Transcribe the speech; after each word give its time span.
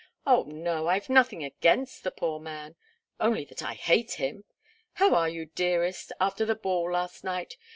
Oh, 0.25 0.45
no! 0.47 0.87
I've 0.87 1.09
nothing 1.11 1.43
against 1.43 2.03
the 2.03 2.09
poor 2.09 2.39
man 2.39 2.75
only 3.19 3.45
that 3.45 3.61
I 3.61 3.75
hate 3.75 4.13
him! 4.13 4.45
How 4.93 5.13
are 5.13 5.29
you, 5.29 5.45
dearest, 5.53 6.11
after 6.19 6.43
the 6.43 6.55
ball, 6.55 6.93
last 6.93 7.23
night? 7.23 7.55